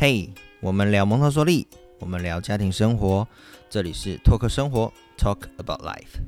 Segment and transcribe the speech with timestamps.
[0.00, 1.66] 嘿，我们聊蒙特梭利，
[1.98, 3.26] 我们聊家庭生活，
[3.68, 6.20] 这里是托克生活 （Talk About Life）。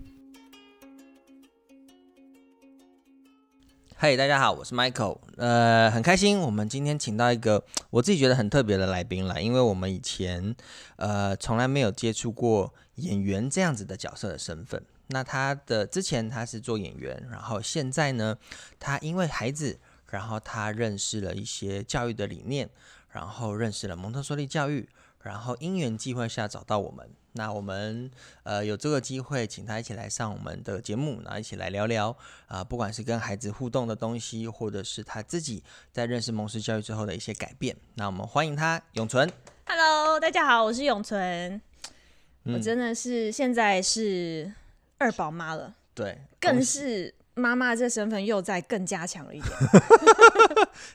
[3.95, 5.21] 嗨，大家好，我是 Michael。
[5.37, 10.57] 呃，很开心，我们今天请到一个我自己觉得很特别的来宾来，因为我们以前
[10.97, 14.85] 呃从来没有接触过演员这样子的角色的身份。
[15.07, 18.37] 那他的之前他是做演员，然后现在呢，
[18.81, 19.79] 他因为孩子，
[20.09, 22.69] 然后他认识了一些教育的理念，
[23.11, 24.89] 然后认识了蒙特梭利教育，
[25.23, 27.11] 然后因缘际会下找到我们。
[27.33, 28.11] 那我们
[28.43, 37.77] 呃有这个机会，请他一起来上我们的节目，然后一起来聊聊啊，不管是跟孩子互动的东西，或者是他自己在认识蒙氏教育之后的一些改变。
[37.95, 39.31] 那我们欢迎他，永存。
[39.67, 41.61] Hello，大家好，我是永存。
[42.43, 44.53] 我嗯真的是现在是
[44.99, 49.53] 二宝妈了，对，更是妈妈这身份又再更加强了一点。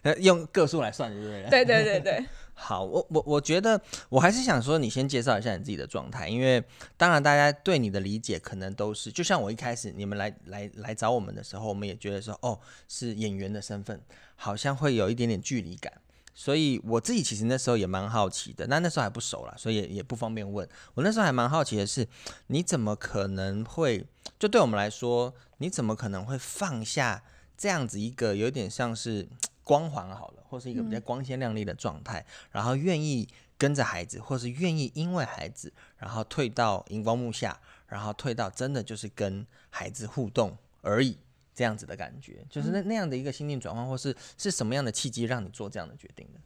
[0.04, 1.50] 呃 用个数来算，对不对？
[1.50, 6.64] 对对对对， 好，我我我觉得我还是想说，你先介绍一下你自己的状态，因为
[6.98, 14.02] 当然大家对你的理解可能都是，就像我一开始你们来来来找我们的时候，我们也觉得说，哦，是演员的身份，
[14.36, 15.92] 好像会有一点点距离感。
[16.38, 20.68] 所以我自己其实那时候也蛮好奇的，那那时候还不熟啦，所以也也不方便问。
[20.94, 22.06] 我那时候还蛮好奇的是，
[22.48, 24.06] 你怎么可能会，
[24.38, 27.24] 就对我们来说，你怎么可能会放下
[27.58, 29.28] 这样子一个有点像是
[29.64, 33.28] 光环好了，或是一个比较光鲜亮丽的状态，然后愿意
[33.58, 41.18] 跟着孩子，或是愿意因为孩子，然后退到荧光幕下，然后退到真的就是跟孩子互动而已。
[41.58, 46.40] 这样子的感觉，就是那那样的一个心境转换，或是是什么样的契机让你做这样的决定的？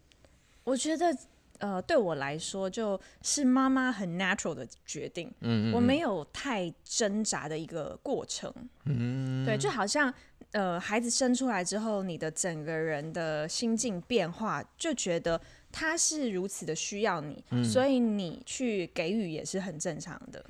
[0.63, 1.17] 我觉得
[1.59, 8.53] 呃，对我来说就是妈妈很 natural 的决定，嗯我没有太挣扎的一个过程。
[8.85, 10.13] 嗯，对，就好像
[10.52, 15.39] 呃，孩子生出来之后，你的整个人的心境变化，就觉得
[15.71, 20.43] 他是如此的需要你，嗯所以你去给予也是很正常的，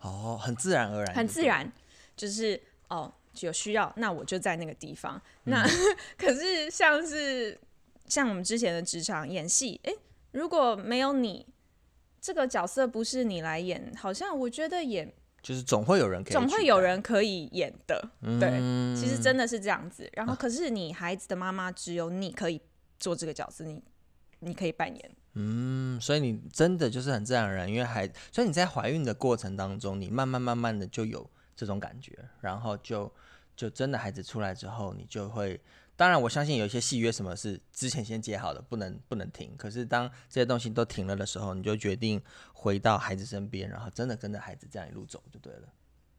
[0.00, 1.42] 哦，很自然而然，很自。
[1.44, 1.72] 然，
[2.16, 3.10] 就是哦，
[3.40, 5.16] 有需要，那我就在那个地方。
[5.44, 5.64] 嗯那
[6.18, 7.56] 可是像是
[8.08, 9.96] 像我们之前的职场演戏，诶，
[10.36, 11.46] 如果没有你
[12.20, 15.10] 这个角色不是你来演，好像我觉得也
[15.42, 18.10] 就是总会有人可以，总会有，人可以演的。
[18.38, 20.06] 对，嗯其实真的是这样子。
[20.12, 22.60] 然后，可是你孩子的妈妈只有你可以
[22.98, 23.82] 做这个角色，你
[24.40, 25.10] 你可以扮演。
[25.32, 33.10] 嗯，所以你真的就是很自然而然，因为孩，所以你在怀孕的过程当中，你慢慢慢慢的就有这种感觉，然后就
[33.56, 35.58] 就真的孩子出来之后，你就会，
[35.96, 45.72] 当然我相信有一些契约什么是之前先接好的，不能不能停，可是当这些东西都停了的时候，你就决定回到孩子身边，然后真的跟着孩子这样一路走就对了。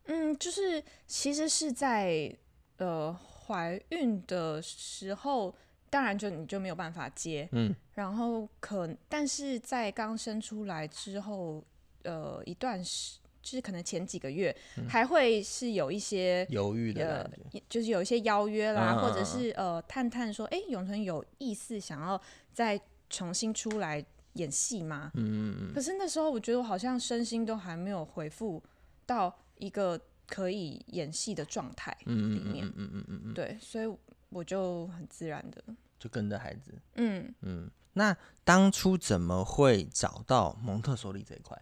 [0.05, 2.35] 嗯，就是其实是在
[2.77, 5.55] 呃怀孕的时候，
[5.89, 11.63] 当然就你就没有办法接，嗯，然后可但是在刚生出来之后，
[12.03, 14.53] 呃一段时就是可能前几个月、
[14.89, 17.31] 还会是有一些犹豫的
[17.69, 22.21] 就是有一些邀约啦，或者嗯是呃探探说，哎，永存有意思想要
[22.51, 22.77] 再
[23.09, 25.11] 重新出来演戏吗？
[25.13, 28.61] 嗯嗯嗯，可是那时候我觉得我好像身心都还没有回复
[29.05, 29.97] 到一个
[30.27, 33.89] 可以演戏的状态嗯里面，嗯嗯嗯嗯嗯，对，所以
[34.27, 35.63] 我就很自然的，
[35.97, 36.73] 就跟着孩子。
[36.95, 41.57] 嗯，嗯，那当初怎么会找到蒙特梭利这一块？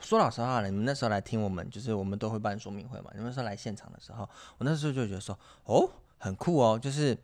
[0.00, 3.10] 说老实话了，你们那时候来听我们，就是我们都会办说明会嘛。
[3.12, 4.28] 你们那时候来现场的时候，
[4.58, 5.88] 我那时候就觉得说，哦，
[6.18, 7.16] 很酷哦，就是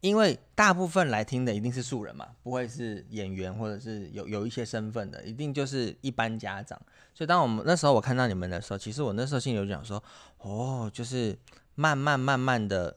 [0.00, 6.80] 因为大部分来听的一定是素人嘛，不会是演员或者是有有一些身份的，一定就是一般家长。
[7.14, 10.02] 所以当我们那时候我看到你们的时候，其实我那时候心里有讲说，
[10.38, 11.38] 哦，就是
[11.74, 12.96] 慢慢慢慢的。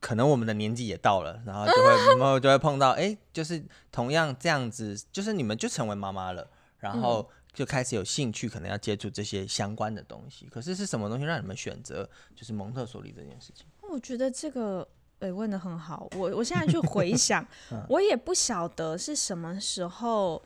[0.00, 6.48] 可能我们的年纪也到了，然后就会， 然后就会碰到，哎、就是同样这样子，就是你们就成为妈妈了，
[6.78, 10.46] 然后就开始有兴趣，可能要接触这些相关的东西。
[10.46, 13.66] 可是是什么东西让你们选择就是蒙特梭利这件事情？
[13.82, 14.86] 我觉得这个。
[15.20, 17.44] 诶，问的很好，我我现在去回想，
[17.90, 20.40] 我也不晓得是什么时候，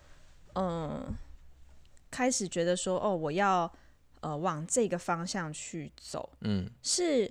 [0.54, 1.14] 嗯、
[2.10, 3.70] 开始觉得说，哦，我要
[4.20, 7.31] 呃往这个方向去走，嗯是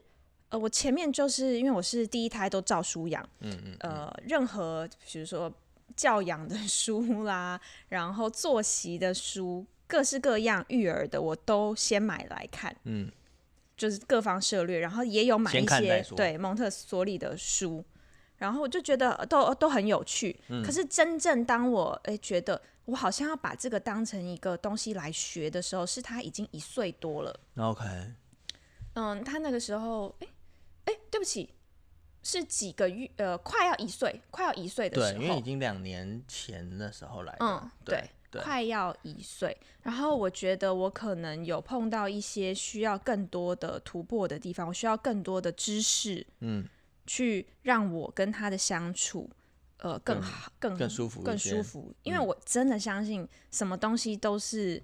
[0.49, 5.51] 呃，我前面就是因为我是第一胎都照书养，嗯嗯呃，任何比如说
[5.95, 7.59] 教养的书啦，
[7.89, 13.11] 然后作息的书，各式各样育儿的，我都先买来看，嗯，
[13.75, 17.83] 就是各方涉略，然后也有买一些对蒙特梭利的书，
[18.37, 20.39] 然后我就觉得都都很有趣。
[20.47, 20.63] 嗯。
[20.63, 27.37] 可是真正当我诶觉得我好像要把这个当成一个东西来学的时候，是他已经一岁多了。
[27.57, 27.83] ，OK，
[28.93, 30.27] 嗯，他那个时候，哎
[30.85, 31.53] 哎，对不起，
[32.23, 37.97] 是几个月，呃，快要一岁，快要一岁的时对，候，因为已经两年前的时候来的，嗯，对。
[37.97, 39.57] 对快要一岁。
[39.81, 46.63] 然后我觉得我可能有碰到一些需要更多的突破的地方，我需要更多的知识，嗯，
[47.05, 49.29] 去让我跟他的相处，
[49.77, 51.93] 呃，更更好、更更舒服更舒服。
[52.03, 54.81] 因为我真的相信，什么东西都是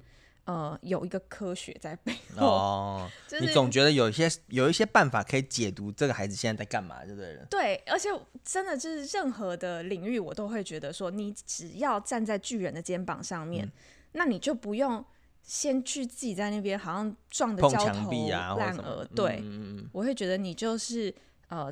[0.47, 2.47] 呃有一个科学在背后。
[2.47, 7.37] 哦， 就是你总觉得有一些有一些办法可以解读这个孩子现在在干嘛，对不对？
[7.49, 8.09] 对，而且
[8.43, 13.71] 真的就是任何的领域，我都会觉得说，你只要站在巨人的肩膀上面，嗯
[14.13, 15.03] 那你就不用
[15.43, 18.11] 先去自己在那边好像撞的焦头
[18.57, 19.05] 烂额。
[19.13, 21.13] 对，嗯嗯嗯我会觉得你就是
[21.49, 21.71] 呃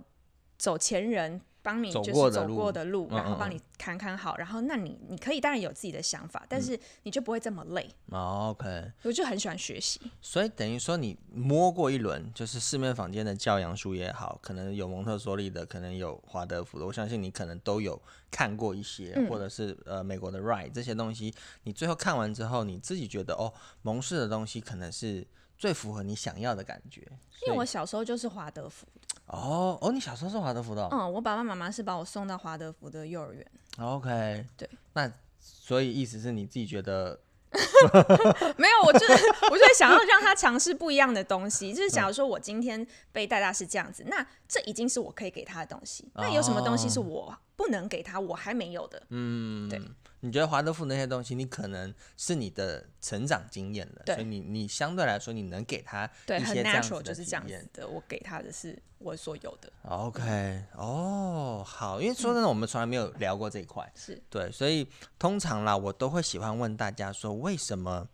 [0.57, 1.42] 走前人。
[1.66, 7.90] 帮你走就是走过的路然后帮你砍砍好，然后那你你可以当然有自己的想法，但是你就不会这么累。
[8.12, 19.26] ，OK，我就很喜欢学习，所以等于说你摸过一轮，就是市面坊间的教养书也好，可能有蒙特梭利的，可能有华德福的，我相信你可能都有看过一些，嗯。
[19.28, 21.34] 或者是呃美国的 Right 这些东西，
[21.64, 23.52] 你最后看完之后，你自己觉得哦，
[23.82, 25.26] 蒙氏的东西可能是
[25.58, 27.02] 最符合你想要的感觉。
[27.48, 28.86] 因为我小时候就是华德福，
[29.27, 33.45] 哦哦，你小时候是华德福的哦、嗯，我爸爸妈妈是把我送到华德福的幼儿园。
[33.80, 37.19] OK，对，那所以意思是你自己觉得
[38.57, 39.13] 没有，我就是
[39.50, 41.74] 我就是想要让他尝试不一样的东西。
[41.74, 46.07] 就是假如说我今天被带大是这样子，那这已经是我可以给他的东西。
[46.16, 49.01] 那有什么东西是我不能给他，我还没有的？
[49.10, 49.81] 嗯，对，
[50.25, 57.62] 你觉得华德福那些东西，你可能是你的成长经验了，所以你你相对来说，你能给他对，很一些这样的就是这样体验。
[57.62, 57.88] 子的。
[57.88, 64.88] 我给他的是我所有的，OK，哦，好，因为说真的，我们从来没有聊过这一块，是对，所以
[65.19, 68.07] 通常啦，我都会喜欢问大家说，为什么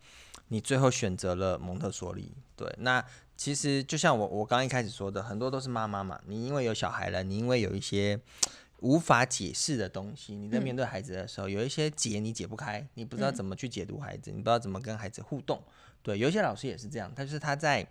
[0.48, 2.34] 你最后选择了蒙特梭利？
[2.54, 3.02] 对，那
[3.38, 8.20] 其实就像我我刚刚一开始说的，很多都是妈妈嘛，你因为有小孩了，你因为有一些
[8.82, 15.62] 无法解释的东西，你在面对孩子的时候，有一些结你解不开，你不知道怎么去解读孩子，你不知道怎么跟孩子互动。
[16.02, 17.86] 对，有一些老师也是这样，但是他在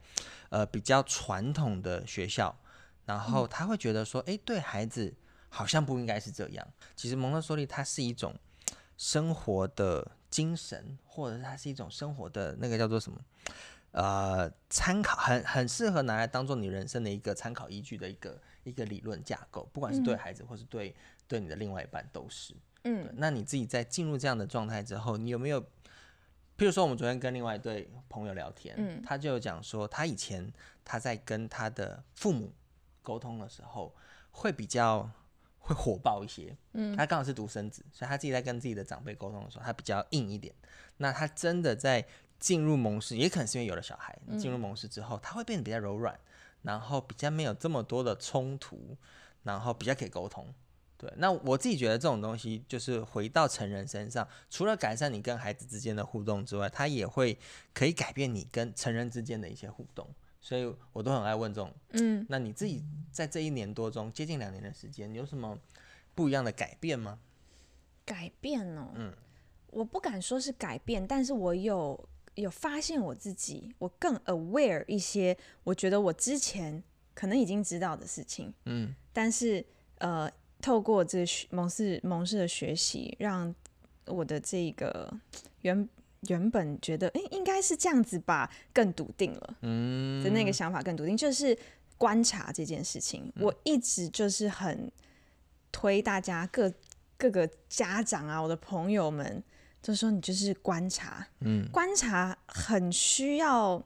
[0.50, 2.54] 呃比较传统的学校，
[3.06, 5.14] 然后他会觉得说，诶，对孩子
[5.48, 6.68] 好像不应该是这样。
[6.96, 8.36] 其实蒙特梭利它是一种
[8.98, 13.18] 生活的精神，或者是它是一种生活的那个叫做什么？
[13.92, 20.96] 呃，参考很很适合拿来当做你人生的一个参考依据的一个一个理论架构，不管是对孩子或是对
[21.28, 22.54] 对你的另外一半都是。
[22.84, 25.62] 嗯对那你自己在进入这样的状态之后，你有没有？
[26.58, 30.52] 譬如说，我们昨天跟另外一对朋友聊天，嗯他就讲说，他以前
[30.86, 32.54] 他在跟他的父母
[33.02, 33.96] 沟通的时候，
[34.30, 35.10] 会比较
[35.57, 36.56] 会火爆一些。
[36.74, 40.54] 嗯，他刚好是独生子，所以他自己在跟自己的长辈沟通的时候，他比较硬一点。
[40.98, 42.06] 那他真的在
[42.40, 46.19] 进入蒙氏，也可能是因为有了小孩，进入蒙氏之后，他会变得比较柔软，
[46.63, 48.98] 然后比较没有这么多的冲突，
[49.44, 50.54] 然后比较可以沟通。
[50.98, 57.38] 对，那我自己觉得这种东西就是回到成人身上，除了改善你跟孩子之间的互动之外，它也会
[57.74, 60.08] 可以改变你跟成人之间的一些互动。
[60.40, 61.74] 所以我都很爱问这种。
[61.94, 65.57] 嗯，那你自己在这一年多中，接近两年的时间，你有什么
[66.14, 67.19] 不一样的改变吗？
[68.06, 69.12] 改变哦，嗯
[69.68, 76.81] 我不敢说是改变，但是我有有发现我自己，我更 aware 一些，我觉得我之前
[77.13, 78.95] 可能已经知道的事情，嗯。
[79.13, 79.64] 但是
[79.97, 83.54] 呃，透过这蒙氏蒙氏的学习，让
[84.06, 85.14] 我的这个
[85.61, 85.88] 原
[86.28, 90.23] 原本觉得诶应该是这样子吧，更笃定了嗯。
[90.23, 91.57] 的那个想法更笃定，就是
[91.97, 93.44] 观察这件事情，嗯。
[93.44, 94.90] 我一直就是很
[95.71, 96.71] 推大家各
[97.18, 99.44] 各个家长啊，我的朋友们，
[99.81, 101.68] 就说你就是观察，嗯。
[101.71, 103.83] 观察很需要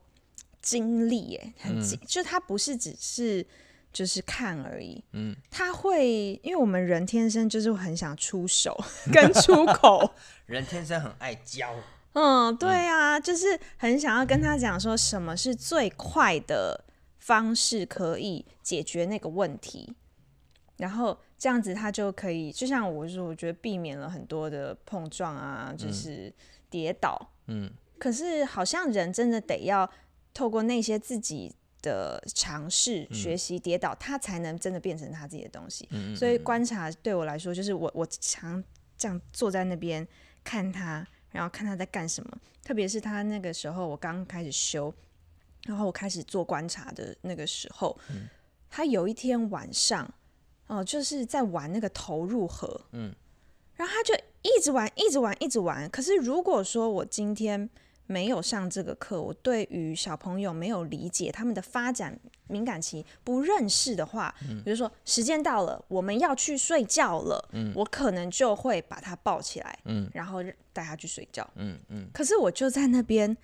[0.61, 2.05] 精力，耶，很精，嗯。
[2.07, 3.45] 就它不是只是
[3.93, 8.77] 就是看而已，嗯，他会，因为我们人天生就是很想出手
[9.13, 10.11] 跟出口，
[10.47, 11.73] 人天生很爱教。
[12.11, 16.85] 嗯，对啊，就是很想要跟他讲说什么是最快的
[17.19, 19.93] 方式可以解决那个问题，
[20.77, 26.33] 然后这样子他就可以，就像我说，我觉得避免了很多的碰撞啊，就是
[26.71, 27.15] 跌倒。
[27.45, 29.87] 嗯可是好像人真的得要
[30.33, 35.87] 透过那些自己的尝试、学习、跌倒，他才能真的变成他自己的东西。
[35.91, 38.63] 嗯所以观察对我来说，就是我我常
[38.97, 40.07] 这样坐在那边
[40.43, 42.37] 看他，然后看他在干什么。
[42.63, 44.91] 特别是他那个时候，我刚开始修，
[45.67, 47.95] 然后我开始做观察的那个时候，
[48.67, 50.11] 他有一天晚上，
[50.67, 53.13] 哦、就是在玩那个投入盒，嗯，
[53.75, 55.89] 然后他就一直玩，一直玩，一直玩。
[55.89, 57.69] 可是如果说我今天
[58.07, 69.79] 没有上这个课，我对于小朋友没有理解他们的发展敏感期不认识的话，比如说时间到了，我们要去睡觉了，我可能就会把他抱起来，
[70.13, 71.47] 然后带他去睡觉。
[71.55, 73.35] 嗯嗯，可是我就在那边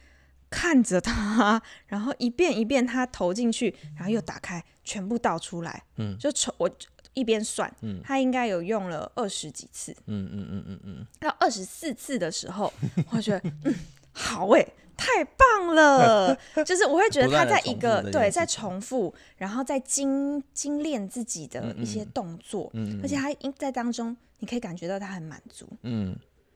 [0.50, 5.84] 看着他，然后一遍一遍他投进去，然后又打开，全部倒出来。
[5.96, 6.70] 嗯，就从我
[7.14, 7.72] 一边算，
[8.04, 9.92] 他应该有用了二十几次。
[10.08, 12.72] 嗯嗯嗯嗯嗯，到二十四次的时候，
[13.12, 13.74] 我觉得嗯
[14.14, 14.66] 好哎、
[14.98, 16.38] 太棒了！
[16.66, 25.66] 就是我会觉得他在一个对在重复，然后在精精炼自己的一些动作，而且他应在当中，你可以感觉到他很满足。
[25.84, 26.16] 嗯，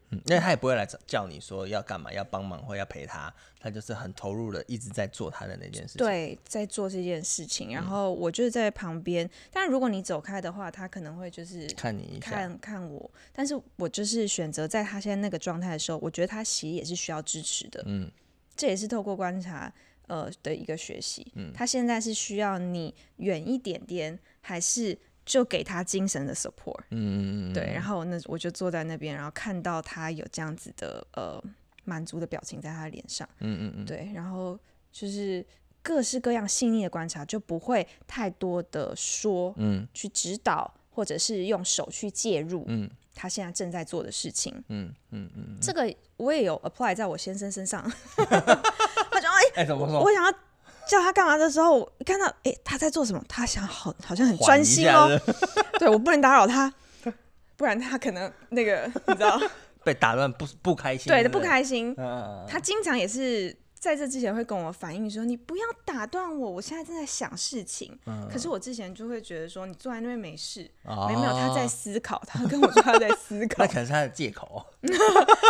[0.10, 9.30] 嗯，因为他也不会来找叫你说要干嘛，要帮忙或要陪他，他就是很投入的一直在做他的那件事情。，对，在做这件事情，然后我就是在旁边。
[9.52, 17.84] 但如果你走开的话，他可能会就是看你一下，看看我，但是我就是选择在他现在那个状态的时候，我觉得他其实也是需要支持的。
[17.88, 18.12] 嗯，
[18.56, 19.74] 这也是透过观察
[20.08, 21.32] 呃的一个学习。
[21.34, 26.79] 嗯他现在是需要你远一点点，还是就给他精神的 support？
[26.91, 31.44] 嗯嗯嗯，对，然后那我就坐在那边，然后看到他有这样子的呃
[31.84, 33.27] 满足的表情在他的脸上。
[33.39, 34.58] 嗯嗯嗯，对，然后
[34.91, 35.46] 就是
[35.82, 44.53] 各式各样细腻的观察，就不会太多的说，嗯去指导或者是用手去介入，嗯他现在正在做的事情。
[44.67, 47.82] 嗯嗯嗯，这个我也有 apply 在我先生身上，
[48.15, 50.01] 他说：“哎、哎，怎么说？
[50.01, 50.34] 我想要
[50.88, 55.10] 叫他干嘛的时候，我看到哎、他在做什么，他想好好像很专心哦，
[55.80, 56.72] 对我不能打扰他，
[57.58, 59.39] 不然他可能那个你知道，
[59.84, 61.96] 被打乱不不开心，对的不开心。
[62.48, 67.96] 他经常也是在这之前会跟我反映说：“你不要打断我，我现在正在想事情。
[68.08, 74.65] 嗯可是我之前就会觉得说：“你坐在那边没事，哦没有没有，他在思考。”他跟我说他在思考 那，可能是他的借口。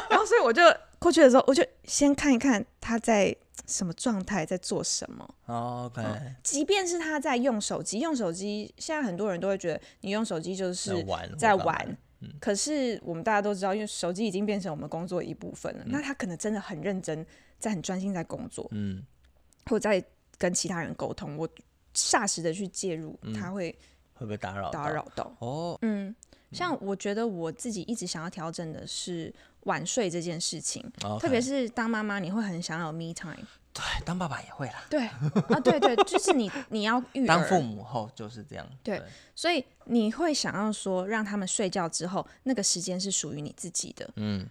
[0.10, 0.62] 然后所以我就
[1.00, 3.34] 过去的时候，我就先看一看他在
[3.68, 5.36] 什么状态，在做什么。
[5.46, 6.04] 哦 OK，
[6.44, 11.06] 即便是他在用手机，用手机，现在很多人都会觉得你用手机就是
[11.38, 11.98] 在玩。
[12.40, 15.84] 可是我们大家都知道，因为手机已经变成我们工作的一部分了。
[15.86, 17.24] 嗯那他可能真的很认真，
[17.60, 19.06] 在很专心在工作，嗯
[19.66, 20.04] 或在
[20.38, 21.38] 跟其他人沟通。
[21.38, 21.48] 我
[21.94, 23.72] 霎时的去介入，他会
[24.16, 24.72] 会不会打扰？
[24.72, 24.90] 打。
[24.90, 25.36] 扰到。
[25.40, 26.16] 哦，嗯，
[26.56, 30.84] 像我觉得我自己一直想要调整的是晚睡这件事情，
[31.20, 33.46] 特别是是当妈妈，你会很想要有 me time。
[33.74, 38.66] 对当爸爸也会啦，对啊，对对，就是你 你要育儿当父母后就是这样。
[38.82, 39.02] 对
[39.36, 44.10] 所以你会想要说，让他们睡觉之后，那个时间是属于你自己的。
[44.16, 44.48] 嗯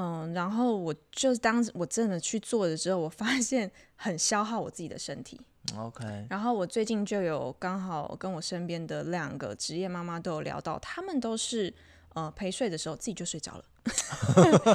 [0.00, 5.38] 嗯，然后我就当我真的去做了之后，我发现 很消耗我自己的身体。
[5.76, 11.72] ，OK，然后我最近就有刚好跟我身边的两个职业妈妈都有聊到，他们都是
[12.14, 13.64] 呃陪睡的时候自己就睡着了。
[13.84, 14.74] 我说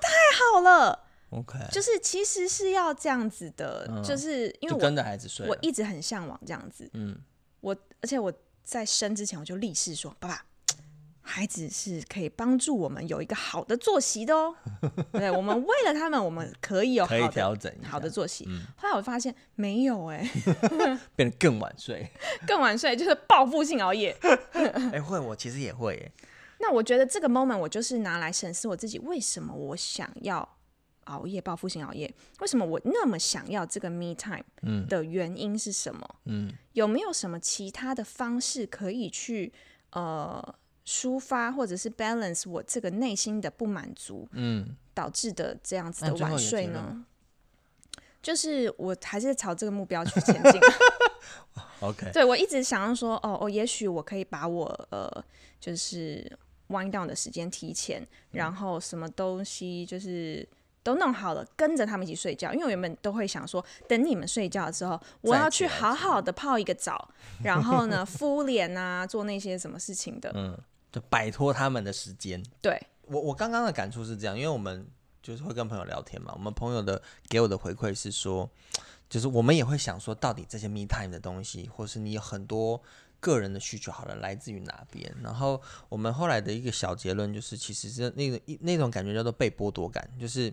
[0.00, 0.10] 太
[0.54, 5.48] 好了， OK，就是其实是要这样子的，嗯就是因为我就跟着孩子睡。
[5.48, 6.88] 我一直很向往这样子。
[6.94, 7.18] 嗯，
[7.60, 10.44] 我而且我在生之前我就立誓说，爸爸，
[11.22, 14.54] 孩子是可以帮助我们有一个好的作息的哦。
[15.12, 18.44] 对，我们为了他们，我们可以有可以好的调整好的作息。
[18.48, 20.28] 嗯后来我发现没有哎、
[21.14, 22.10] 变得更晚睡。
[22.46, 24.16] 更晚睡就是报复性熬夜。
[24.92, 26.12] 哎，会，我其实也会耶。
[26.58, 30.46] 那我觉得这个 moment 我就是拿来审视我自己，为什么我想要
[31.04, 32.12] 熬夜，报复性熬夜？
[32.40, 34.44] 为什么我那么想要这个 me time？
[34.62, 36.16] 嗯的原因是什么？
[36.26, 39.52] 嗯有没有什么其他的方式可以去
[39.92, 40.54] 呃
[40.86, 47.04] 抒发或者是 balance 我这个内心的不满足嗯导致的这样子的晚睡呢？
[48.22, 50.60] 就是我还是朝这个目标去前进。
[51.80, 55.08] OK，对我一直想要说，哦哦，也许我可以把我呃，
[55.58, 56.30] 就是
[56.68, 60.46] wind down 的时间提前，然后什么东西就是
[60.82, 62.52] 都弄好了，跟着他们一起睡觉。
[62.52, 67.08] 因为我原本都会想说，等你们睡觉之后，我要去好好的泡一个澡，
[67.42, 70.30] 然后呢敷脸啊，做那些什么事情的。
[70.34, 70.58] 嗯，
[70.90, 72.42] 就摆脱他们的时间。
[72.60, 74.86] 对，我我刚刚的感触是这样，因为我们
[75.22, 78.50] 就是会跟朋友聊天嘛，我们朋友的给我的回馈是说，
[79.08, 82.82] 就是我们也会想说，到底这些 me time 的东西，或是你有很多
[83.20, 85.14] 个人的需求，好了，来自于哪边？
[85.22, 90.52] 然后我们后来的一个小结论就是，其实是那个一那种感觉叫做被剥夺感，就是，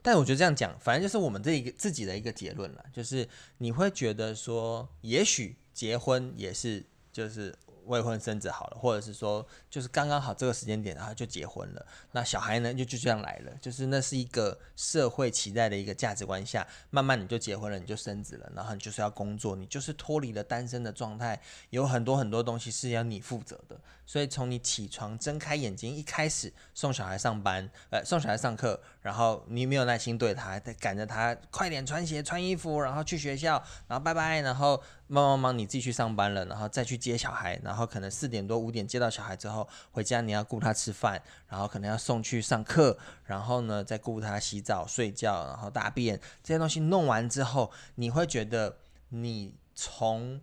[0.00, 3.28] 但我觉得这样讲，反正就是我们这一个自己的一个结论了，就是
[3.58, 7.54] 你会觉得说，也许结婚也是就是
[7.86, 11.86] 未婚生子好了，或者是说就是刚刚好这个时间点，然后就结婚了。
[12.12, 21.40] 那小孩呢就就这样来了，就是那是一个社会期待的一个价值观下，慢慢你就结婚了，你就生子了，然后你就是要工作，你就是脱离了单身的状态，
[21.70, 23.80] 有很多很多东西是要你负责的。
[24.06, 50.40] 所以从你起床睁开眼睛一开始送小孩上班，呃，送小孩上课，然后你没有耐心对他，得赶着他快点穿鞋、穿衣服，然后去学校，然后拜拜，然后忙忙忙，你自己去上班了，然后再去接小孩，然后可能四点多五点接到小孩之后，回家你要顾他吃饭，然后可能要送去上课，然后呢再顾他洗澡、睡觉，然后大便这些东西弄完之后，你会觉得你从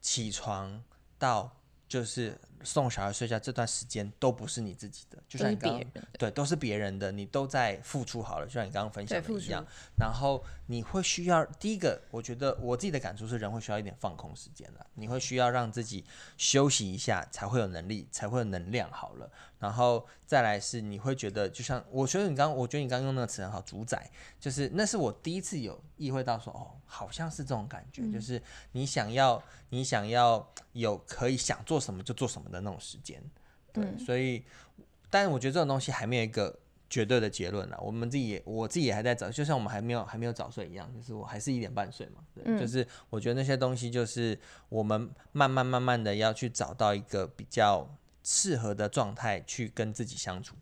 [0.00, 0.82] 起床
[1.18, 1.56] 到
[1.88, 5.80] 就是送小孩睡觉这段时间都不是你自己的，就像你刚
[6.18, 9.64] 对，都是别人的，你都在付出好了，就像你刚刚分享的一样。
[9.96, 14.84] 然后你会需要第一个，我觉得我自己的感触是，人会需要一点放空时间了。
[14.94, 16.04] 你会需要让自己
[16.36, 19.30] 休息一下，才会有能力，才会有能量好了。
[19.58, 28.40] 然后再来是，你会觉得，就像我觉得你刚，我觉得你刚刚用那个词很好，主宰，就是那是我第一次有意会到说，哦，好像是这种感觉，就是
[28.72, 33.22] 你想要，你想要有可以想做什么就做什么的那种时间。
[33.72, 34.42] 对，所以，
[35.10, 36.58] 但是我觉得这种东西还没有一个
[36.88, 37.78] 绝对的结论啦。
[37.80, 42.24] 我们自己也，我自己也还在找，就像我们还没有还没有早睡一样，就是我还是一点半睡嘛。
[42.34, 47.86] 对，就是我觉得那些东西，就是我们慢慢慢慢的要去找到一个比较
[48.22, 50.56] 适合的状态去跟自己相处。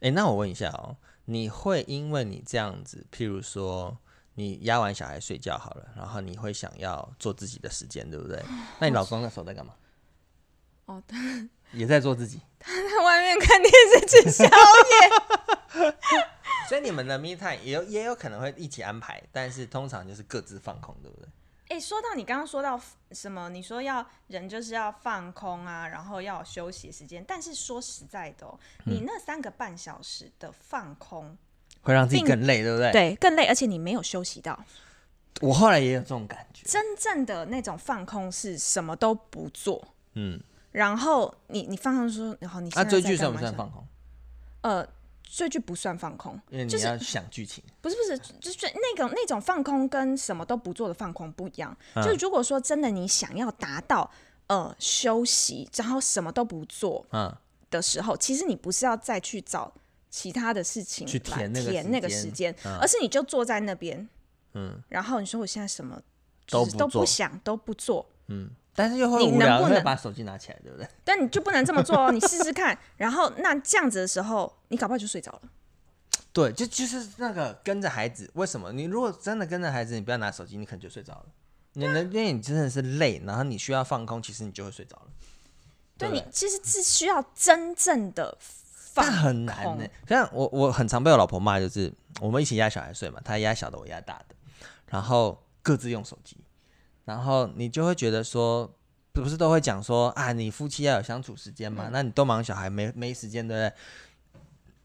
[0.00, 3.98] 诶，那我问一下哦，你会因为你这样子，譬如说
[4.34, 8.40] 你压完小孩睡觉好了，然后你会想要做自己的时间，对不对？
[8.78, 9.74] 那你老公那时候在干嘛？
[10.86, 11.16] 哦，他
[11.72, 12.40] 也在做自己。
[12.58, 15.90] 他在外面看电视吃宵夜，
[16.68, 21.28] 所以你们的 me time 也有也有可能会一起安排，但是通常就是各自放空，对不对？
[21.68, 22.78] 哎、说到你刚刚说到
[23.12, 27.24] 什么，你说要人就是要放空啊，然后要有休息时间。
[27.26, 31.36] 但是说实在的哦，嗯你那三个半小时的放空，
[31.80, 32.92] 会让自己更累，对不对？
[32.92, 34.62] 对，更累，而且你没有休息到。
[35.40, 36.62] 我后来也有这种感觉。
[36.68, 40.38] 真正的那种放空是什么都不做，嗯，
[40.72, 43.86] 然后你你放空说，然后你那、现在在追剧算不算放空？
[44.62, 44.86] 呃，
[45.22, 47.62] 追剧不算放空，因为你就是要想剧情。
[47.80, 51.76] 不是不是，就是那种那种放空跟什么都不做的放空不一样。
[51.94, 52.02] 嗯。
[52.02, 54.10] 就是如果说真的你想要达到
[54.46, 57.34] 呃休息，然后什么都不做嗯，
[57.70, 59.72] 的时候，其实你不是要再去找
[60.10, 64.08] 其他的事情去填那个时时间而是你就坐在那边，
[64.54, 66.00] 嗯，然后你说我现在什么
[66.46, 68.06] 就是都不都不想都不做，
[68.74, 70.88] 但是又会无聊，能不能会把手机拿起来，对不对？
[71.04, 72.78] 但你就不能这么做哦， 你试试看。
[72.96, 75.42] 然后那这样子的时候，你搞不好就睡着了。
[76.32, 78.30] 对，就就是那个跟着孩子。
[78.34, 78.72] 为什么？
[78.72, 81.26] 你如果真的跟着孩子，你不要拿手机，你可能就睡着了。
[81.74, 85.06] 你能，因为你真的是累，然后你需要放空，其实你就会睡着了。
[85.98, 89.86] 不对你其实是需要真正的放但很难空呢。
[90.08, 94.34] 像我，我很常被我老婆骂，就是我们一起压小孩睡嘛，她压小的，我压大的，
[94.86, 96.36] 然后各自用手机，
[97.04, 98.72] 然后你就会觉得说，
[99.12, 103.72] 不是都会讲说啊，你夫妻要有相处时间嘛，那你都忙小孩没没时间，对不对？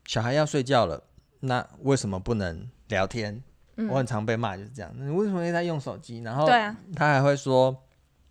[0.05, 1.03] 小孩要睡觉了，
[1.41, 3.43] 那为什么不能聊天？
[3.89, 6.19] 我很常被骂就是这样，你为什么一直在用手机？
[6.21, 6.47] 然后
[6.95, 7.83] 他还会说，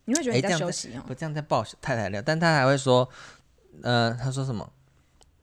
[0.06, 1.04] 你会觉得你在休息哦。
[1.06, 3.08] 不这样在抱太太聊，但他还会说，
[3.82, 4.68] 呃，他说什么？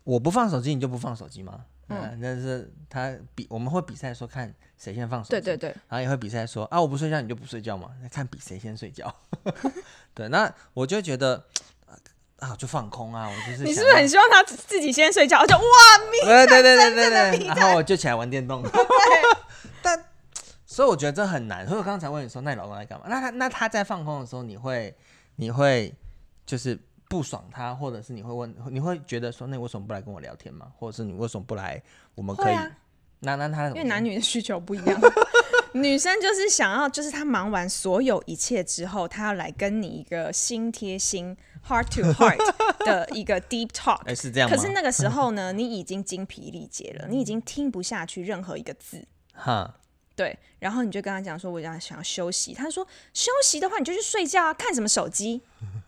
[0.03, 1.63] 我不放手机，你就不放手机吗？
[1.89, 9.13] 嗯，但是他比我们会比赛说看谁先放手机，对对对，然后也会比赛说啊，我不睡觉你就不睡觉嘛，那看比谁先睡觉。
[10.13, 11.45] 对，那我就觉得
[12.39, 15.39] 啊，就放空啊，我就是你是不是很希望他自己先睡觉？
[15.41, 15.63] 我就哇，
[16.11, 18.63] 咪对对对对对对，然后我就起来玩电动。
[19.81, 20.03] 但
[20.65, 21.67] 所以我觉得这很难。
[21.67, 23.05] 所以我刚才问你说，那你老公在干嘛？
[23.07, 24.95] 那他那他在放空的时候，你会
[25.35, 25.93] 你会
[26.45, 26.79] 就是
[27.13, 30.71] 不爽他，或者是你会问，你会觉得说，那你为什么不来跟我聊天吗？
[30.77, 31.81] 或者是你为什么不来？
[32.15, 32.55] 我们可以。
[33.19, 34.99] 那那他因为男女的需求不一样。
[35.73, 42.37] 女生就是想要，就是她忙完所有一切之后，她要来跟你一个心贴心、heart to heart
[42.85, 44.01] 的一个 deep talk。
[44.05, 44.49] 哎、是这样？
[44.49, 49.07] 可是那个时候呢，你已经精疲力竭了， 你已经听不下去任何一个字。
[49.33, 49.73] 哈，
[50.15, 52.53] 对，然后你就跟他讲说，我要想要休息。
[52.53, 55.41] 他说休息的话，你就去睡觉啊，看什么手机，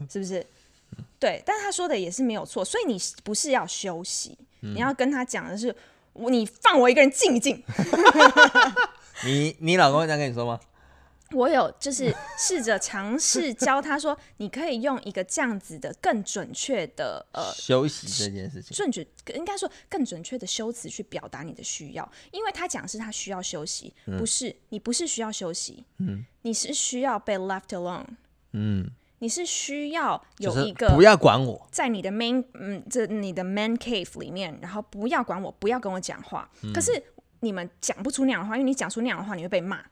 [0.09, 0.45] 是不是？
[1.19, 5.75] 对，但他说的也是没有错，所以你不是要休息，你要跟他讲的是，
[6.13, 7.63] 我你放我一个人静一静。
[9.25, 10.59] 你你老公会这样跟你说吗？
[11.31, 28.05] 我有就是试着尝试教他说，你可以用一个这样子的更准确的呃休息这件事情，准确，应该说更准确的修辞去表达你的需要，因为他讲是他需要休息，不是你不是需要休息，嗯，你是需要被 left alone，
[28.51, 28.87] 嗯，
[29.19, 36.49] 你是需要有一个不要管我，在你的 main 嗯这你的 man cave 里面，然后不要管我，不要跟我讲话。
[36.63, 36.91] 嗯可是
[37.39, 39.83] 你们讲不出那样的话，因为你讲出那样的话，你会被骂，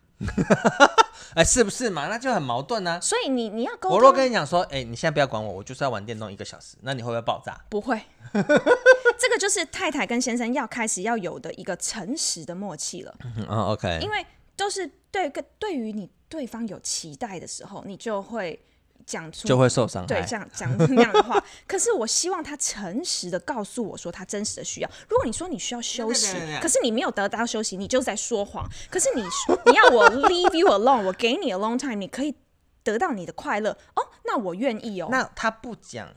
[1.35, 2.07] 哎、是不是嘛？
[2.07, 2.99] 那就很矛盾啊。
[2.99, 7.59] 所以你你要沟我如果通，跟你讲说，哎、你现在不要管我，我就是要玩电动一个小时，那你会不会爆炸？
[7.69, 8.01] 不会，
[8.33, 18.59] 这个就是太太跟先生要开始要有的一个诚实的默契了，嗯哦，OK，因为都是对个对于你对方有期待的时候，你就会
[19.05, 21.43] 讲出就会受伤对，这样讲那样的话。
[21.67, 24.89] 可是我希望他诚实的告诉我说他真实的需要。
[25.09, 28.67] 如果你说你需要休息可是你没有得到休息，你就在说谎。
[28.89, 32.35] 可是你你要我 leave you alone，我给你 alone time，你可以
[32.83, 35.07] 得到你的快乐哦，那我愿意哦。
[35.11, 36.09] 那他不讲，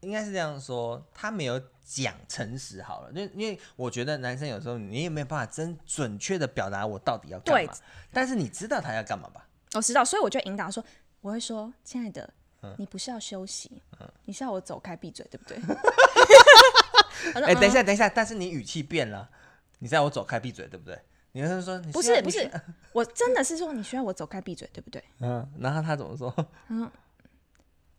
[0.00, 7.74] 应该是这样说，他没有讲诚实好了，就因为我觉得男生有时候你也没有办法真准确的表达我到底要干对嘛，
[8.12, 9.46] 但是你知道他要干嘛吧？
[9.74, 10.84] 我知道，所以我就引导说，
[11.22, 12.28] 我会说，亲爱的，
[12.62, 13.80] 嗯你不是要休息，
[14.26, 15.58] 你是要我走开闭嘴，对不对？
[17.32, 19.30] 他说哎、等一嗯下，等一下，但是你语气变了，
[19.78, 21.00] 你在我走开闭嘴，对不对？
[21.34, 22.50] 你是说你不需要是不是，
[22.92, 25.02] 我真的是说你需要我走开闭嘴，对不对？
[25.20, 26.34] 嗯，然后他怎么说？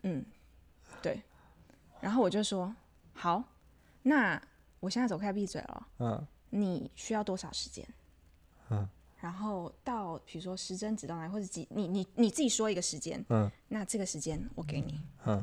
[0.03, 0.23] 嗯，
[1.01, 1.21] 对。
[2.01, 2.75] 然后我就说
[3.13, 3.41] 好，
[4.01, 4.39] 那
[4.81, 7.87] 我现在走开闭嘴了，嗯你需要多少时间？
[8.69, 8.87] 嗯，
[9.23, 15.41] 然后到比如说时针指到哪里，或者几，你你你自己说一个时间，嗯，那这个时间我给你，嗯，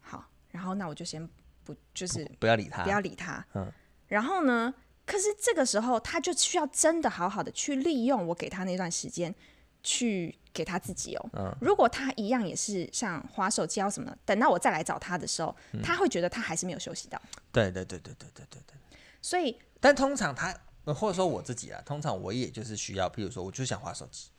[0.00, 1.28] 好，然后那我就先
[1.64, 3.72] 不就是不要理他，不要理他，嗯，
[4.06, 4.72] 然后呢，
[5.04, 9.34] 可是这个时候他就需要真的好好的去利用我给他那段时间，
[9.82, 11.30] 去给他自己哦。
[11.32, 11.52] 嗯。
[11.60, 15.82] 如果他一样也是像划手机啊什么的，等到我再来找他的时候，嗯。
[15.82, 18.76] 他会觉得他还是没有休息到，对对对对对对对对。
[19.20, 20.56] 所以但通常他，
[20.88, 24.30] 呃或者说我自己啊，通常我也就是需要，譬如说，我就是想划手机，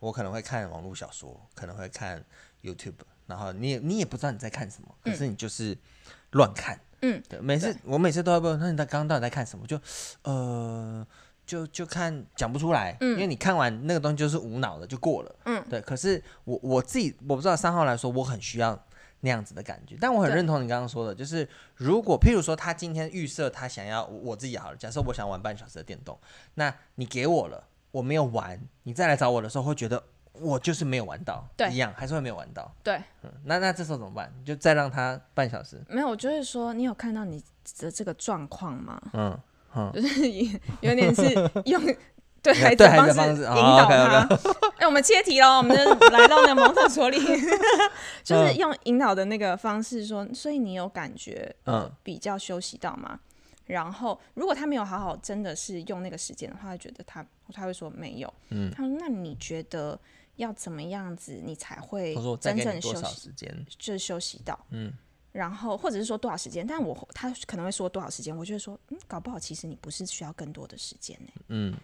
[0.00, 2.24] 我可能会看网络小说，可能会看
[2.62, 2.94] YouTube，
[3.28, 5.78] 然后你也你也不知道你在看什么，可是你就是
[6.32, 9.64] 乱看，嗯，对，每次我每次都要问，那你在刚刚到底在看什么？
[9.68, 9.80] 就
[10.22, 11.06] 呃，
[11.46, 15.80] 就就看讲不出来，因为你看完那个东西就是无脑的就过了，嗯，对。
[15.82, 18.84] 可是我我自己我不知道三号来说，我很需要
[19.24, 26.16] 那样子的感觉，但我很认同你刚刚说的，就是如果譬如说他今天预设他想要我我自己好了，假设我想玩半小时的电动，
[26.54, 30.02] 那你给我了，我没有玩，你再来找我的时候会觉得
[30.34, 34.30] 我就是没有玩到，对一样还是会没有玩到，对，嗯，那那这时候怎么办？
[34.38, 37.42] 你就再让他半小时，没有，我就是说，你有看到你
[37.78, 39.00] 的这个状况吗？
[39.14, 39.40] 嗯
[39.74, 40.30] 嗯，就是
[40.82, 41.22] 有点是
[41.64, 41.82] 用
[42.52, 44.38] 对孩子方式引哦导他。
[44.78, 47.18] 哎、我们切题喽，我们就来到那个蒙特梭利，
[48.22, 53.18] 就是用引导的那个方式说，所以你有感觉呃嗯比较休息到吗？
[53.66, 58.32] 然后如果他没有好好真的是用那个时间的话，他觉得他他会说没有。
[58.50, 59.98] 嗯他说那你觉得
[60.36, 63.20] 要怎么样子你才会真正休息？
[63.22, 63.66] 时间？
[63.78, 64.92] 就是休息到，嗯，
[65.32, 71.74] 然后或者是说多少时间，但我他可能会说多少时间，我就会说，嗯，搞不好其实你不是需要更多的时间呢、嗯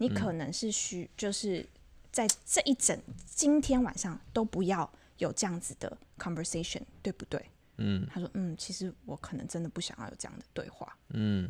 [0.00, 1.64] 你可能是需就是
[2.10, 7.44] 在这一整今天晚上都不要有这样子的 conversation，对不对？
[7.76, 8.06] 嗯。
[8.10, 11.48] 他说，嗯，其实我可能真的不想要有这样的对话，嗯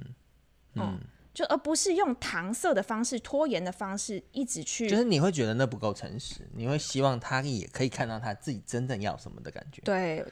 [0.74, 0.98] 嗯，
[1.32, 9.80] 就而不是用搪塞的方式、拖延的方式，一直去就是你会觉得那不够诚实，你会希望他也可以看到他自己真正要什么的感觉。
[9.82, 10.24] 对，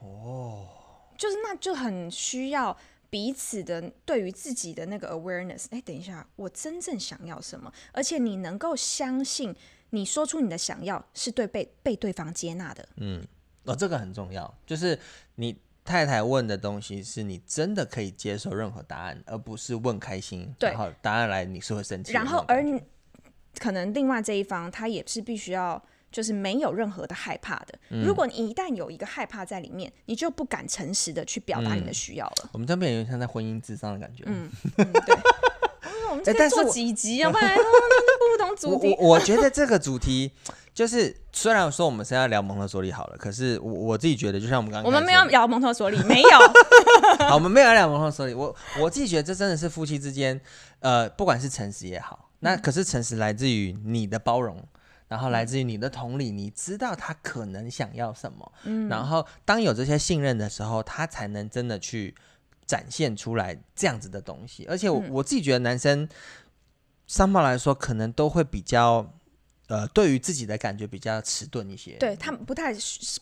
[0.00, 0.68] 哦，
[1.16, 2.76] 就是那就很需要
[3.12, 5.66] 彼此的对于自己的那个 awareness。
[5.68, 7.70] 哎，等一下，我真正想要什么？
[7.92, 9.54] 而且你能够相信，
[9.90, 12.88] 你说出你的想要是对被被对方接纳的。
[12.96, 13.22] 嗯
[13.64, 14.98] 哦，这个很重要，就是
[15.34, 22.26] 你太太问的东西是你真的可以接受任何答案，而不是问开心，对然后答案来你是会生气然。
[22.26, 22.64] 后，而
[23.58, 25.84] 可能另外这一方他也是必须要。
[26.12, 27.74] 就是没有任何的害怕的。
[27.88, 32.50] 嗯如果你一旦有一个害怕在里面，你就不敢诚实的去表达你的需要了。
[32.52, 34.22] 我们这边有点像在婚姻智商的感觉。
[34.26, 35.16] 嗯，嗯，对。
[36.10, 37.30] 我们这边做哎但是几集啊？
[37.30, 38.94] 不然不同主题。
[39.00, 40.30] 我我觉得这个主题
[40.74, 46.38] 就是，虽然说我们现在聊蒙特梭利好了，可是我我自己觉得，就像我们刚刚 我们没有聊蒙特梭利，没有。
[47.26, 48.34] 好，我们没有要聊蒙特梭利。
[48.34, 50.38] 我我自己觉得这真的是夫妻之间，
[50.80, 54.62] 呃，不管是诚实也好，那可是诚实来自于你的包容，
[55.12, 62.14] 然后来自于你的同理，你知道他可能想要什么，嗯然后当有这些信任的时候，他才能真的去
[62.64, 64.64] 展现出来这样子的东西。
[64.64, 66.08] 而且我、嗯我自己觉得男生
[67.06, 69.12] 上报来说，可能都会比较。
[69.68, 72.74] 呃，对于自己的感觉比较迟钝一些，对他们不太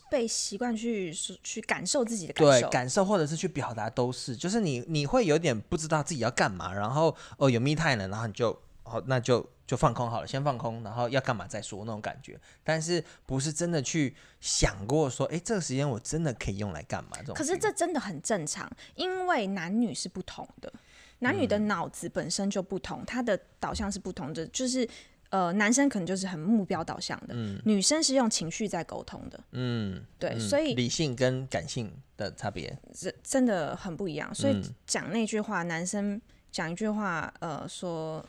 [0.09, 2.51] 被习惯去去感受自己的感受。
[2.51, 8.49] 对感受或者是去表达都是，就是你你会有点不知道自己要干嘛，然后哦有密探了，然后你就
[8.83, 17.11] 哦那就就放空好了，先放空，然后要干嘛再说那种感觉，但是不是真的去想过说，哎，这个时间我真的可以用来干嘛？
[17.19, 17.33] 这种。
[17.33, 20.73] 可是这真的很正常，因为男女是不同的，
[21.19, 24.85] 男女的嗯脑子本身就不同，他的导向是不同的，就是。
[25.31, 34.35] 呃，男生可能就是很目标导向的，女生是用情绪在沟通的，嗯，对，嗯所以理性跟感性的差别，真真的很不一样。
[34.35, 38.21] 所以嗯讲那句话，男生讲一句话，呃，说，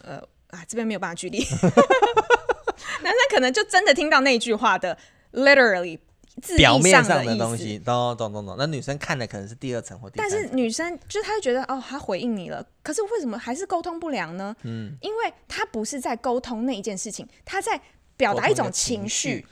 [0.00, 0.18] 呃，
[0.50, 1.38] 啊，这边没有办法举例，
[3.02, 4.96] 男生可能就真的听到那句话的
[5.32, 5.98] literally
[6.42, 7.36] 字表面上上的。
[7.36, 8.56] 东西，懂懂懂懂。
[8.58, 14.54] 那女生看的可能是第二层或第但三层，是女生就是她就觉得哦，她回应你了，可是为什么还是沟通不良呢？
[14.62, 17.80] 嗯，因为她不是在沟通那一件事情，她在
[18.16, 19.46] 表达一种情绪，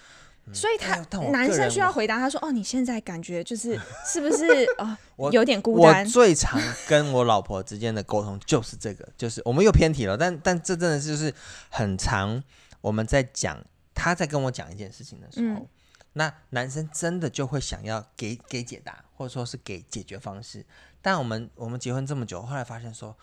[0.52, 0.96] 所以他
[1.30, 4.44] 男生需要回答，他说：“哦，你现在感觉就是 是不是
[4.78, 6.07] 啊、我有点孤单我单？
[6.07, 11.35] 最常跟我老婆之间的沟通就是这个，就是我们又偏题了，但但这真的是就是
[11.70, 12.42] 很长。
[12.80, 15.68] 我们在讲，他在跟我讲一件事情的时候，嗯
[16.16, 20.64] 那男生真的就会想要给给解答，或者说是给解决方式。
[21.02, 23.16] 但我们我们结婚这么久，后来发现说，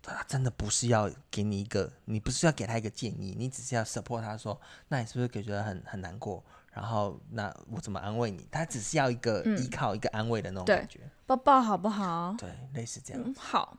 [0.00, 6.44] 他真的不是要给你一个，你不是要给他一个建议，你只是要 support 他说，那你是不是觉得很很难过？
[6.76, 8.46] 然后那我怎么安慰你？
[8.50, 11.00] 他只是要一个嗯依靠、一个安慰的那种感觉。
[11.24, 12.36] 抱抱好不好？
[12.38, 13.22] 对，类似这样。
[13.24, 13.78] 嗯，好，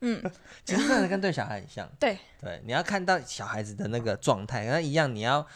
[0.66, 1.88] 其实真的跟对小孩很像。
[2.00, 5.46] 对对，你要看到小孩子的那个状态，那一样，你要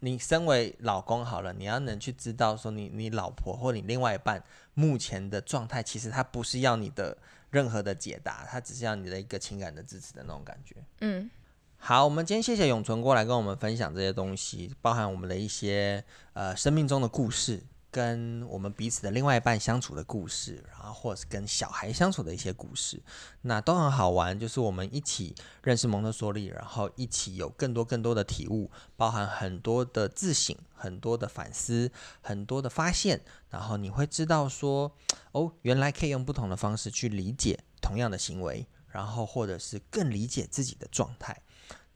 [0.00, 4.42] 你身为老公好了，你要能去知道说你你老婆或你另外一半
[4.74, 7.16] 目前的状态，其实他不是要你的
[7.50, 10.74] 任何的解答，他只是要你的一个情感的支持的那种感觉。
[11.02, 11.30] 嗯，
[11.78, 17.62] 好，我们今天谢谢永存过来跟我们分享这些东西，包含我们的一些呃生命中的故事，
[17.92, 23.00] 跟我们彼此的另外一半相处的故事，然后或者是跟小孩相处的一些故事，
[23.42, 24.36] 那都很好玩。
[24.36, 34.90] 就是我们一起认识蒙特梭利，然后一起有更多更多的体悟，包含很多的自省、很多的反思、很多的发现，然后你会知道说，
[35.30, 41.40] 哦，原来可以用不同的方式去理解同样的行为，然后或者是更理解自己的状态。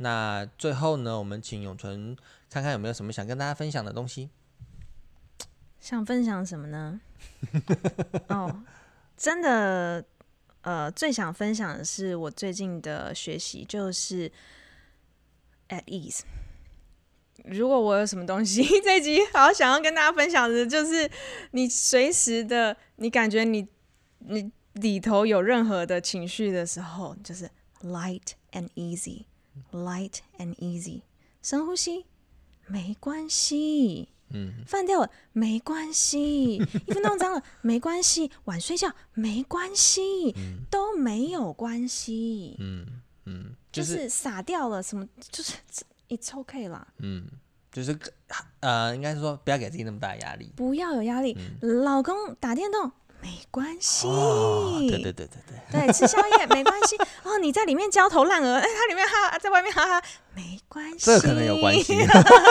[0.03, 2.17] 那最后呢，我们请永存
[2.49, 4.31] 看看有没有什么想跟大家分享的东西。
[5.79, 7.01] 想分享什么呢？
[8.29, 8.63] 哦，
[9.17, 10.03] 真的，
[10.63, 14.31] 呃，最想分享的是我最近的学习，就是
[15.69, 16.21] at ease。
[17.45, 21.11] 如果我有什么东西 这一集好想要跟大家分享的，就是
[21.51, 23.67] 你随时的，你感觉你
[24.19, 27.51] 你里头有任何的情绪的时候，就是
[27.83, 29.25] light and easy
[29.73, 31.03] easy，light and easy，
[31.42, 32.07] 深呼吸，
[32.66, 34.09] 没关系。
[34.33, 40.33] 嗯，饭掉了没关系，衣服弄脏了没关系，晚睡觉没关系，
[40.70, 45.55] 都没有关系，嗯嗯，就就是是洒掉了什么，就是
[46.09, 47.27] it's okay 啦，嗯，
[47.73, 47.99] 就是
[48.61, 50.53] 呃，应该是说不要给自己那么大的压力。
[50.55, 51.37] 不要有压力。
[51.61, 55.29] 老公打电动没关系，哦，对对对对
[55.71, 56.97] 对，对吃宵夜没关系。
[57.23, 61.95] 哦，你在里面焦头烂额，哎，他里面哈哈，在外面哈哈，没关系，这可能有关系。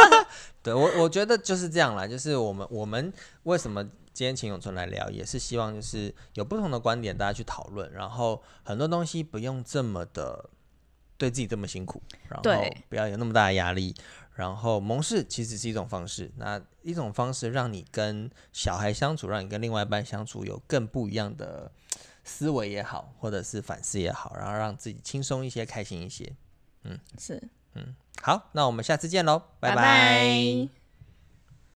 [0.62, 3.12] 对我，我觉得就是这样啦，就是我们我们
[3.44, 10.50] 为什么今天请永存来聊，也是希望就是有不同的观点，大家去讨论，然后很多东西不用这么的
[11.18, 12.44] 对自己这么辛苦，然后
[12.90, 13.96] 不要有那么大的压力。
[14.40, 21.70] 然后蒙氏其实是一种方式，那一种方式让你跟小孩相处，让你跟另外一半相处有更不一样的
[22.24, 26.32] 思维也好，或者是反思也好，然后让自己轻松一些、开心一些。
[26.84, 26.98] 嗯。
[27.18, 29.76] 是，嗯好，那我们下次见喽，拜拜。
[29.76, 30.79] 拜